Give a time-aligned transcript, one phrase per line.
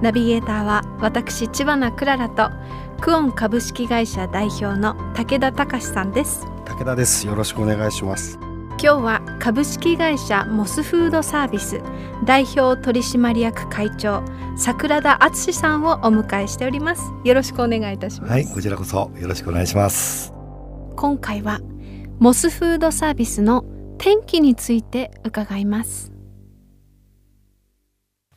[0.00, 2.50] ナビゲーターは私千葉なクララと
[3.00, 6.46] クオン株式会社代表の武田隆さんです。
[6.64, 7.26] 武田です。
[7.26, 8.38] よろしくお願いします。
[8.82, 11.82] 今日は株式会社モスフードサービス
[12.24, 14.22] 代表取締役会長
[14.56, 17.12] 桜田敦さんをお迎えしております。
[17.24, 18.30] よろしくお願いいたします。
[18.32, 20.32] はいこちらこそよろしくお願いします。
[20.96, 21.60] 今回は
[22.18, 23.64] モスフードサービスの
[23.96, 26.12] 天気について伺います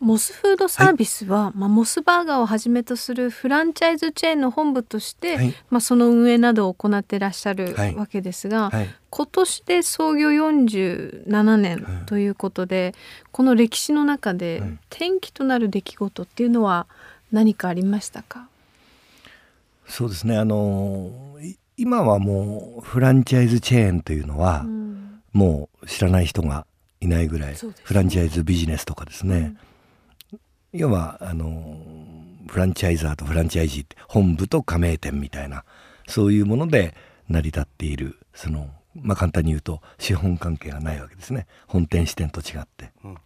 [0.03, 12.93] モスフードサービスは、はい、まあ、モスバーガーをはじめとするフランチャイズチェーンの本部として、はい、まあ、その運営などを行っていらっしゃるわけですが、はい、今年で創業47年ということで、
[13.31, 16.85] この歴史の中で転機となる出来事っていうのは
[17.31, 18.47] 何かありましたか？
[19.87, 20.37] そうですね。
[20.37, 21.11] あの
[21.77, 26.67] 今はもうフランチャイズチェーンというのは、うん、もう知らない人が
[27.01, 29.57] いないぐらい、フランチャイズビジネスとかですね、うん
[30.73, 31.77] 要はあの
[32.47, 35.63] フランチャイザーとフランチャイジーって本部と加盟店みたいな
[36.07, 36.95] そういうもので
[37.29, 41.47] 成り立っているそのまあ簡単に言うと資本関係がないわけですね。
[41.67, 42.91] 本店支店と違って。
[43.03, 43.21] うんはい、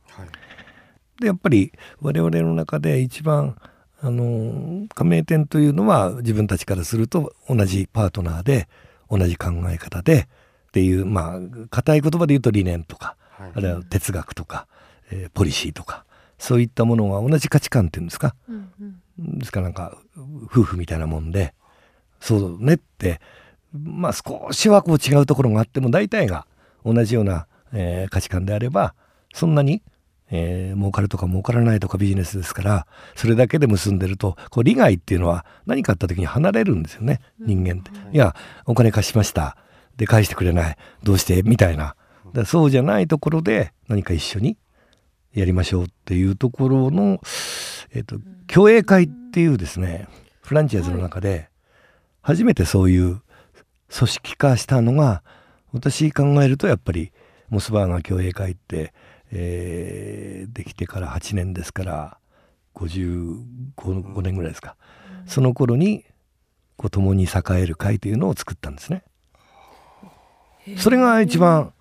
[1.22, 3.58] でやっぱり我々の中で一番
[4.02, 8.68] あの加盟店というのは自分たちからすると同じパートナーで
[9.10, 10.28] 同じ考え方で
[10.68, 11.40] っていうまあ
[11.70, 14.68] 硬い言葉で言うと理念とか、はい、あるいは哲学とか、
[15.12, 16.06] えー、ポリシーとか
[16.38, 18.70] そういったものが同じ価値観っていうんですか、うん
[19.20, 19.98] うん、ですからなんか
[20.46, 21.54] 夫婦みたいなもんで
[22.20, 23.20] そうねって
[23.74, 26.46] まあ少しはこう違うところがあっても大体が
[26.86, 28.94] 同じような、えー、価値観であれば
[29.34, 29.82] そんなに、
[30.32, 37.92] えー、儲かるとか儲からないとかビジネスですからそれだけで結んでるとこう利害っていうのは何かあった時に離れるんですよね人間って。
[38.16, 38.18] い。
[38.18, 38.36] や
[38.66, 39.58] お金貸しました。
[39.98, 40.78] で返してくれない。
[41.02, 41.42] どうして？
[41.42, 41.96] みたいな。
[42.46, 44.58] そうじゃないところで何か一緒に
[45.40, 47.22] やりましょうっていうところの、
[47.94, 48.18] えっと、
[48.48, 50.08] 共栄会っていうですね
[50.42, 51.50] フランチャイズの中で
[52.22, 53.22] 初めてそういう
[53.96, 55.22] 組織化したのが
[55.72, 57.12] 私考えるとやっぱり
[57.50, 58.94] モスバーガー共栄会って、
[59.32, 62.18] えー、できてから8年ですから
[62.74, 64.76] 55年ぐらいですか、
[65.26, 66.04] その頃に
[66.78, 69.04] こう共に栄える会というのを作ったんですね。
[70.78, 71.74] それが一番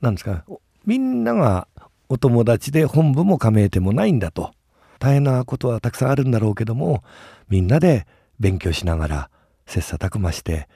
[0.00, 0.44] なんですか
[0.86, 1.68] みんなが
[2.08, 4.52] お友達で本部も加盟店もないんだと。
[4.98, 7.02] 大変なことはたくさんあるんだろうけども
[7.48, 8.06] みんなで
[8.40, 9.30] 勉強しながら
[9.66, 10.68] 切磋琢磨して、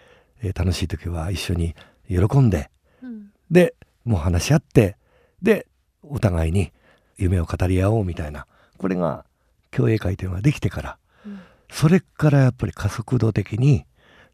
[0.42, 1.74] えー、楽しい時は一緒に
[2.08, 2.70] 喜んで、
[3.02, 4.96] うん、でもう話し合って
[5.40, 5.66] で
[6.02, 6.72] お互いに
[7.16, 8.46] 夢を語り合おうみたいな
[8.78, 9.24] これが
[9.70, 13.84] 共栄会というのができてから、うん、それからやっぱり加速度的に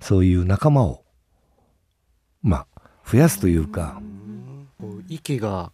[0.00, 1.02] そういう仲間を
[2.42, 4.00] まあ増やすというか。
[5.08, 5.72] 息が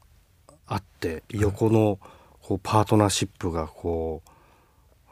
[0.67, 1.99] あって横の
[2.41, 4.31] こうパートナーシップがこう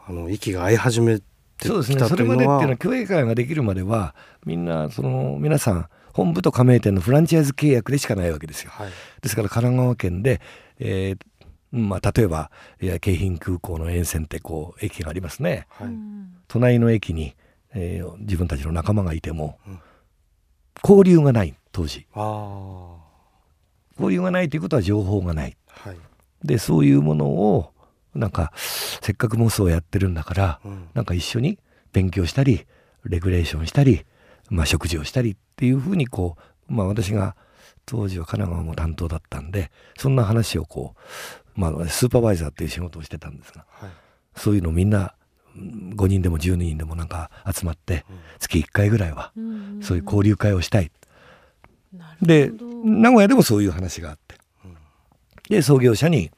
[0.06, 1.24] あの息が合い始めて
[1.68, 4.14] そうですねそれまでっていうのは協議会ができるまでは
[4.44, 8.70] みんなその皆さん本部と加盟店のフランチャイズ契約でしかないわけですよ。
[8.70, 8.91] はい、
[9.22, 10.41] ですから神奈川県で、
[10.78, 11.18] えー
[11.70, 12.50] まあ、例えば
[12.82, 15.66] いや京浜空港の沿線ってこう駅がありますね。
[15.70, 15.88] はい、
[16.48, 17.34] 隣の駅に、
[17.74, 19.80] えー、自分たちの仲間がいても、うん、
[20.84, 22.06] 交流がない当時。
[22.12, 22.96] あ
[23.97, 25.56] 交流がないということは情報がない。
[25.69, 25.97] はい、
[26.44, 27.72] でそういうものを
[28.14, 31.58] なんかせっかくモスをやってるんだから、うん、なんか一緒に
[31.92, 32.66] 勉強したり
[33.04, 34.04] レギュレーションしたり、
[34.50, 36.36] まあ、食事をしたりっていうふうにこ
[36.69, 37.36] う、まあ、私が
[37.86, 40.94] 当時は神奈川も担当だったんでそんな話をこ
[41.56, 43.91] う、まあ、スーパーバイザーっていう仕事をしてたんですが、はい、
[44.36, 45.15] そういうのみんな
[45.56, 48.06] 5人でも12人でもなんか集まって、
[48.39, 49.33] 月1回ぐらいは
[49.83, 50.91] そういう交流会をしたい。
[52.21, 52.50] で
[52.84, 54.36] 名古屋でもそういう話があって、
[55.48, 56.30] で創業者に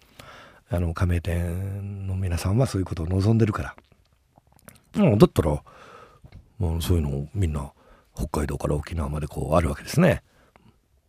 [0.71, 3.77] あの加盟店の皆さんはそういうことを望んでるか
[4.95, 5.63] ら、うん、だったら、
[6.59, 7.73] まあ、そういうのみんな
[8.15, 10.23] 北海道から沖縄までこうあるわけですね。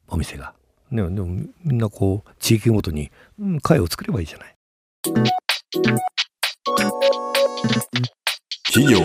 [0.08, 0.54] お店が。
[0.92, 1.28] でもでも
[1.64, 4.56] みんなこう地域ごとに、うん、会を作ればいいじゃない。
[8.72, 9.00] 企業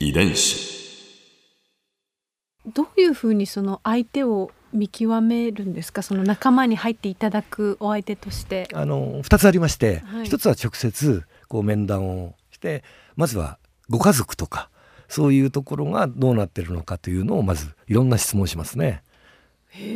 [0.00, 0.71] 遺伝子
[2.66, 6.02] どういうふうにその相手を見極めるんですか？
[6.02, 8.68] その仲間に入っていただくお相手として。
[8.72, 12.84] あの2つありまして、はい、1つは直接こう面談をして
[13.16, 13.58] まずは
[13.90, 14.70] ご家族とか
[15.08, 19.02] そういうところがどうなってるのかというのをまずいろんな質問しますね。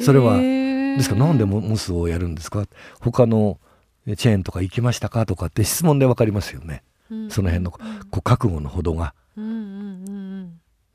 [0.03, 1.15] それはですか？
[1.15, 2.67] らなんでモスをやるんですか？
[3.01, 3.59] 他の
[4.07, 5.25] チェーンとか行きましたか？
[5.25, 7.79] とかって質問で分かりますよね、うん、その辺のこ
[8.19, 9.15] う覚悟のほどが。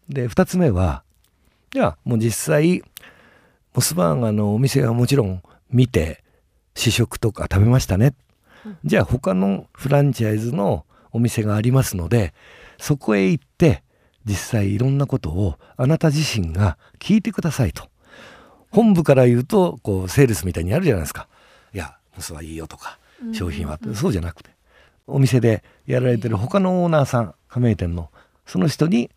[0.10, 1.04] で2つ目は
[1.72, 2.84] ではもう実際
[3.74, 6.24] モスバーガーのお店はもちろん見て
[6.76, 8.14] 試食とか食べましたね、
[8.66, 12.34] うん、じゃあ他のフランチャイズのお店がありますので
[12.78, 13.84] そこへ行って
[14.26, 17.90] 実際いろんなことをあなた自身が聞いてくださいと。
[18.70, 21.28] 本部から言うとこうセールスみたいにあるじゃないですか。
[21.74, 23.00] いやモスはいいよとか
[23.34, 24.52] 商品は、うんうん、そうじゃなくて。
[25.08, 28.10] お店でやられてる他のオーナーさん加盟店の
[28.46, 29.10] その人に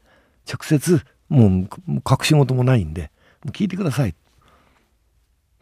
[0.50, 1.50] 直接もう
[1.88, 3.11] 隠し事もないんで
[3.47, 4.15] 聞いてください。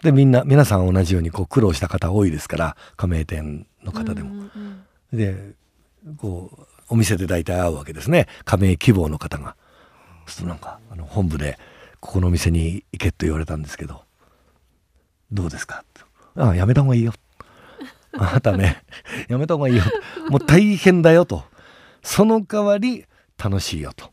[0.03, 4.31] でみんな皆さん同じようにこう苦労した方多いですから加盟店の方でも。
[4.31, 5.55] うんうんうん、で
[6.17, 8.27] こうお店で大体会うわけですね。
[8.45, 9.57] 加盟希望の方が。
[10.27, 11.59] そうなんかあの本部で
[12.01, 14.05] 「ここのお店に行け」と言われたんですけど
[15.33, 15.85] 「どうですか?」
[16.37, 17.13] ああやめた方がいいよ」
[18.15, 18.85] あなたね。
[19.29, 19.83] やめた方がいいよ。
[20.29, 21.45] もう大変だよと。
[22.03, 23.07] その代わり
[23.43, 24.13] 楽しいよと、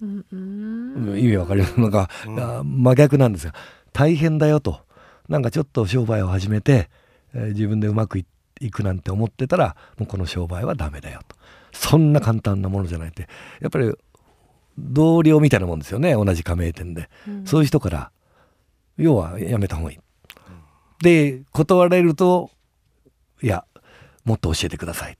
[0.00, 1.80] うんうん、意味わかります。
[1.80, 2.30] なんか、う
[2.62, 3.54] ん、真逆なんですが
[3.92, 4.80] 大変だよと。
[5.28, 6.88] なんかちょっと商売を始めて、
[7.34, 8.24] えー、自分でうまくい
[8.70, 11.36] くなんて思ってたらもうこの商売はダメだよと。
[11.72, 13.28] そんな簡単なものじゃないって。
[13.60, 13.92] やっぱり
[14.78, 16.14] 同僚みたいなもんですよね。
[16.14, 18.10] 同じ加盟店で、うん、そういう人から
[18.96, 19.98] 要はやめた方がいい。
[21.02, 22.50] で断られると
[23.42, 23.64] いや
[24.24, 25.18] もっと教えてください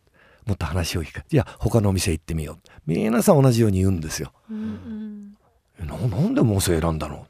[0.49, 1.23] もっと話を聞く。
[1.31, 2.57] いや他のお店行ってみよう。
[2.87, 4.33] 皆さん同じように言うんですよ。
[4.51, 5.37] うん
[5.79, 7.27] うん、ななんでモス選んだの？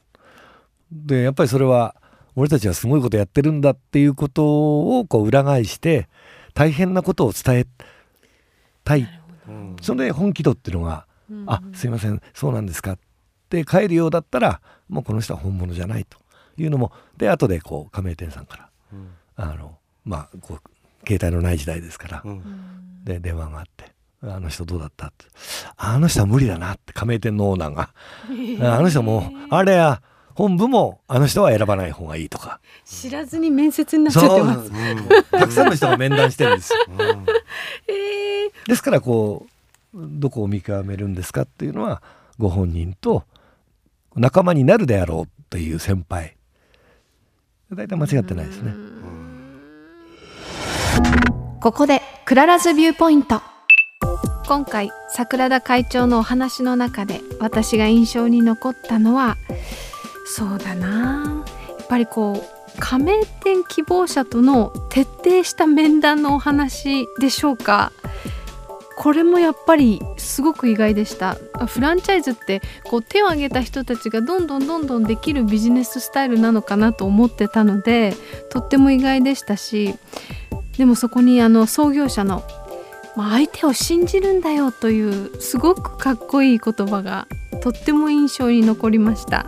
[0.92, 1.96] でやっぱりそれは
[2.36, 6.08] 俺たちはすごいことやってるんだっていうことをこう裏返して
[6.54, 7.66] 大変なことを伝え
[8.84, 9.08] たい。
[9.82, 12.98] それで本気度っていうのが「うんうん、あすいませんそうなんですか」っ
[13.50, 16.18] て帰るようだったらもうこの人は本物じゃないと
[16.56, 20.60] いうのもで後でこう加盟店さんから、うん、あのまあこう
[21.06, 23.92] 携帯のない時代ですから、うん、で電話があって
[24.22, 25.26] 「あの人どうだった?」って
[25.76, 27.90] 「あの人は無理だな」って加盟店のオーナーが
[28.76, 30.02] 「あの人もあれや
[30.34, 32.60] 本部もあの人は選ばない方がいいとか。
[32.84, 34.72] 知らずに面接になっちゃってます、う。
[34.72, 37.24] ん、たくさんの人が面談してるんですよ、うん、
[38.66, 39.46] ですからこ
[39.92, 42.02] うどこを見極めるんですかっていうのは
[42.38, 43.24] ご本人と
[44.14, 46.36] 仲間になるであろうという先輩。
[47.72, 48.72] 大体間違ってないですね。
[51.60, 53.42] ここでクララ's viewpoint。
[54.46, 59.36] 今回桜田会長のお話の中で私が印象に残ったのは
[60.24, 61.44] そうだな。
[61.68, 67.92] やっぱりこう加盟店希望者との徹底した面談のお話でしょうか。
[68.96, 71.36] これもやっぱりすごく意外でした。
[71.66, 78.14] フランチャイズってこう手を挙げた人たちがどんどんどんどんできるビジネススタイルなのかなと思ってたので
[78.50, 79.96] とっても意外でしたし
[80.78, 82.44] でもそこにあの創業者の、
[83.16, 87.26] まあ、相手を信じるんだよというすごくかっこいい言葉が
[87.60, 89.46] とっても印象に残りました。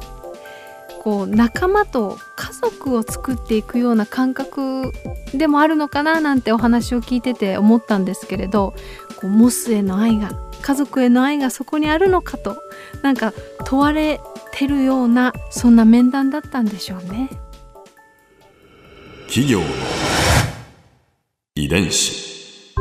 [1.00, 4.92] こう仲間と家族を作っていくような感覚
[5.32, 8.74] でもあるのかななんてお話を聞いてて思ったんですけれど
[9.16, 12.62] こうモスへの愛が家族への愛がそこにあるのかと
[13.00, 13.32] なんか
[13.64, 14.20] 問われ
[14.52, 17.30] てるようなそんな面談だったんでしょうね。
[19.26, 19.60] 企業
[21.70, 22.74] 伝子。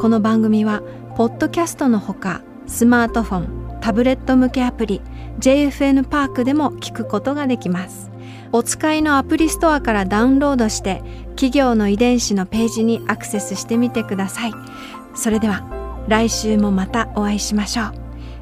[0.00, 0.82] この番組は
[1.16, 5.00] ポッドキャストのほかスマートフォンタブレット向けアプリ
[5.40, 8.12] JFN パークでも聞くことができます。
[8.52, 14.52] お使いのアプリストアからダウンロードして企業の遺伝子のページにアクセスしてみてください。
[15.16, 17.92] それでは来週もまたお会いしましょう。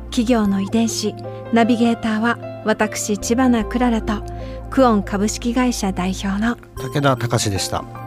[0.07, 1.14] 企業の遺伝子
[1.52, 4.23] ナビゲーターは私千葉なクララと
[4.71, 8.00] クオン株式会社代表の武田隆でした。